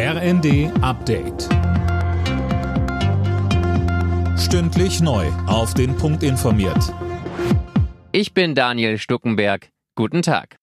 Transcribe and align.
RND 0.00 0.70
Update. 0.80 1.48
Stündlich 4.38 5.00
neu. 5.00 5.26
Auf 5.48 5.74
den 5.74 5.96
Punkt 5.96 6.22
informiert. 6.22 6.94
Ich 8.12 8.32
bin 8.32 8.54
Daniel 8.54 8.98
Stuckenberg. 8.98 9.70
Guten 9.96 10.22
Tag. 10.22 10.60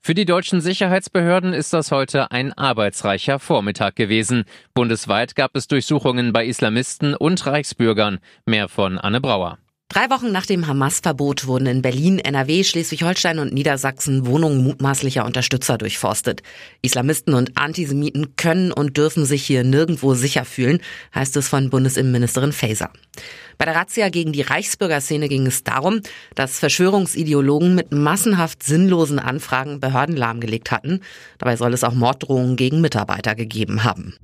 Für 0.00 0.14
die 0.14 0.24
deutschen 0.24 0.60
Sicherheitsbehörden 0.60 1.52
ist 1.52 1.72
das 1.72 1.92
heute 1.92 2.32
ein 2.32 2.52
arbeitsreicher 2.52 3.38
Vormittag 3.38 3.94
gewesen. 3.94 4.42
Bundesweit 4.74 5.36
gab 5.36 5.54
es 5.54 5.68
Durchsuchungen 5.68 6.32
bei 6.32 6.44
Islamisten 6.44 7.14
und 7.14 7.46
Reichsbürgern. 7.46 8.18
Mehr 8.46 8.68
von 8.68 8.98
Anne 8.98 9.20
Brauer. 9.20 9.58
Drei 9.92 10.08
Wochen 10.08 10.30
nach 10.30 10.46
dem 10.46 10.68
Hamas-Verbot 10.68 11.48
wurden 11.48 11.66
in 11.66 11.82
Berlin, 11.82 12.20
NRW, 12.20 12.62
Schleswig-Holstein 12.62 13.40
und 13.40 13.52
Niedersachsen 13.52 14.24
Wohnungen 14.24 14.62
mutmaßlicher 14.62 15.24
Unterstützer 15.24 15.78
durchforstet. 15.78 16.44
Islamisten 16.80 17.34
und 17.34 17.58
Antisemiten 17.58 18.36
können 18.36 18.70
und 18.70 18.96
dürfen 18.96 19.24
sich 19.24 19.42
hier 19.42 19.64
nirgendwo 19.64 20.14
sicher 20.14 20.44
fühlen, 20.44 20.80
heißt 21.12 21.36
es 21.36 21.48
von 21.48 21.70
Bundesinnenministerin 21.70 22.52
Faeser. 22.52 22.90
Bei 23.58 23.64
der 23.64 23.74
Razzia 23.74 24.10
gegen 24.10 24.30
die 24.30 24.42
Reichsbürgerszene 24.42 25.28
ging 25.28 25.44
es 25.48 25.64
darum, 25.64 26.02
dass 26.36 26.60
Verschwörungsideologen 26.60 27.74
mit 27.74 27.90
massenhaft 27.90 28.62
sinnlosen 28.62 29.18
Anfragen 29.18 29.80
Behörden 29.80 30.16
lahmgelegt 30.16 30.70
hatten. 30.70 31.00
Dabei 31.38 31.56
soll 31.56 31.74
es 31.74 31.82
auch 31.82 31.94
Morddrohungen 31.94 32.54
gegen 32.54 32.80
Mitarbeiter 32.80 33.34
gegeben 33.34 33.82
haben. 33.82 34.14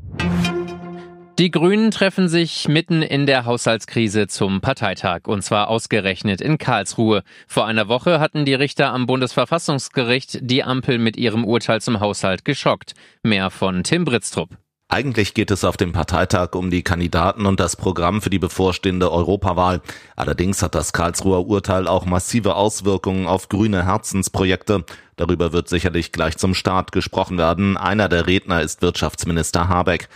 Die 1.38 1.50
Grünen 1.50 1.90
treffen 1.90 2.30
sich 2.30 2.66
mitten 2.66 3.02
in 3.02 3.26
der 3.26 3.44
Haushaltskrise 3.44 4.26
zum 4.26 4.62
Parteitag 4.62 5.26
und 5.26 5.42
zwar 5.42 5.68
ausgerechnet 5.68 6.40
in 6.40 6.56
Karlsruhe. 6.56 7.24
Vor 7.46 7.66
einer 7.66 7.88
Woche 7.88 8.20
hatten 8.20 8.46
die 8.46 8.54
Richter 8.54 8.90
am 8.90 9.04
Bundesverfassungsgericht 9.04 10.38
die 10.40 10.64
Ampel 10.64 10.96
mit 10.96 11.18
ihrem 11.18 11.44
Urteil 11.44 11.82
zum 11.82 12.00
Haushalt 12.00 12.46
geschockt. 12.46 12.94
Mehr 13.22 13.50
von 13.50 13.84
Tim 13.84 14.06
Britztrup. 14.06 14.48
Eigentlich 14.88 15.34
geht 15.34 15.50
es 15.50 15.64
auf 15.64 15.76
dem 15.76 15.92
Parteitag 15.92 16.54
um 16.54 16.70
die 16.70 16.82
Kandidaten 16.82 17.44
und 17.44 17.60
das 17.60 17.76
Programm 17.76 18.22
für 18.22 18.30
die 18.30 18.38
bevorstehende 18.38 19.12
Europawahl. 19.12 19.82
Allerdings 20.14 20.62
hat 20.62 20.74
das 20.74 20.94
Karlsruher 20.94 21.46
Urteil 21.46 21.86
auch 21.86 22.06
massive 22.06 22.54
Auswirkungen 22.54 23.26
auf 23.26 23.50
grüne 23.50 23.84
Herzensprojekte. 23.84 24.86
Darüber 25.16 25.52
wird 25.52 25.68
sicherlich 25.68 26.12
gleich 26.12 26.38
zum 26.38 26.54
Start 26.54 26.92
gesprochen 26.92 27.36
werden. 27.36 27.76
Einer 27.76 28.08
der 28.08 28.26
Redner 28.26 28.62
ist 28.62 28.80
Wirtschaftsminister 28.80 29.68
Habeck. 29.68 30.08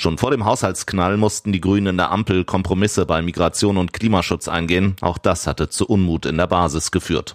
Schon 0.00 0.16
vor 0.16 0.30
dem 0.30 0.44
Haushaltsknall 0.44 1.16
mussten 1.16 1.52
die 1.52 1.60
Grünen 1.60 1.88
in 1.88 1.96
der 1.96 2.12
Ampel 2.12 2.44
Kompromisse 2.44 3.04
bei 3.04 3.20
Migration 3.20 3.76
und 3.76 3.92
Klimaschutz 3.92 4.46
eingehen. 4.46 4.94
Auch 5.00 5.18
das 5.18 5.48
hatte 5.48 5.70
zu 5.70 5.88
Unmut 5.88 6.24
in 6.24 6.36
der 6.36 6.46
Basis 6.46 6.92
geführt. 6.92 7.34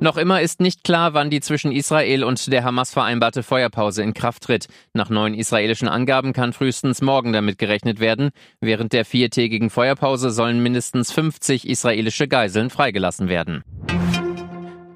Noch 0.00 0.16
immer 0.16 0.42
ist 0.42 0.60
nicht 0.60 0.82
klar, 0.82 1.14
wann 1.14 1.30
die 1.30 1.40
zwischen 1.40 1.70
Israel 1.70 2.24
und 2.24 2.52
der 2.52 2.64
Hamas 2.64 2.92
vereinbarte 2.92 3.44
Feuerpause 3.44 4.02
in 4.02 4.14
Kraft 4.14 4.42
tritt. 4.42 4.66
Nach 4.94 5.10
neuen 5.10 5.34
israelischen 5.34 5.86
Angaben 5.86 6.32
kann 6.32 6.52
frühestens 6.52 7.02
morgen 7.02 7.32
damit 7.32 7.58
gerechnet 7.58 8.00
werden. 8.00 8.30
Während 8.60 8.92
der 8.92 9.04
viertägigen 9.04 9.70
Feuerpause 9.70 10.32
sollen 10.32 10.60
mindestens 10.60 11.12
50 11.12 11.68
israelische 11.68 12.26
Geiseln 12.26 12.68
freigelassen 12.68 13.28
werden. 13.28 13.62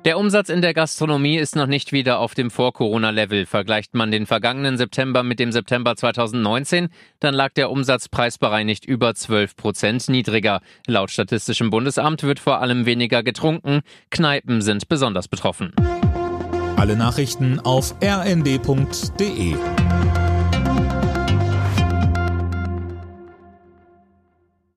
Der 0.04 0.18
Umsatz 0.18 0.48
in 0.48 0.62
der 0.62 0.74
Gastronomie 0.74 1.36
ist 1.36 1.54
noch 1.54 1.68
nicht 1.68 1.92
wieder 1.92 2.18
auf 2.18 2.34
dem 2.34 2.50
Vor-Corona-Level. 2.50 3.46
Vergleicht 3.46 3.94
man 3.94 4.10
den 4.10 4.26
vergangenen 4.26 4.76
September 4.76 5.22
mit 5.22 5.38
dem 5.38 5.52
September 5.52 5.94
2019, 5.94 6.88
dann 7.20 7.34
lag 7.34 7.52
der 7.52 7.70
Umsatz 7.70 8.08
preisbereinigt 8.08 8.84
über 8.84 9.14
12 9.14 9.54
Prozent 9.54 10.08
niedriger. 10.08 10.60
Laut 10.88 11.12
Statistischem 11.12 11.70
Bundesamt 11.70 12.24
wird 12.24 12.40
vor 12.40 12.60
allem 12.60 12.84
weniger 12.84 13.22
getrunken. 13.22 13.82
Kneipen 14.10 14.60
sind 14.60 14.88
besonders 14.88 15.28
betroffen. 15.28 15.72
Alle 16.76 16.96
Nachrichten 16.96 17.60
auf 17.60 17.94
rnd.de 18.02 19.54